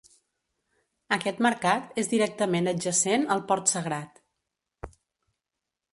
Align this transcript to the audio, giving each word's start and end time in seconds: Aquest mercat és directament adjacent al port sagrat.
Aquest 1.17 1.43
mercat 1.47 2.01
és 2.03 2.09
directament 2.15 2.71
adjacent 2.73 3.29
al 3.37 3.47
port 3.53 3.73
sagrat. 3.77 4.21